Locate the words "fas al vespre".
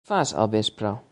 0.11-0.95